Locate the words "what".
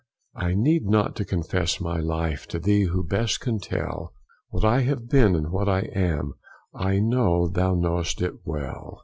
4.49-4.65, 5.51-5.69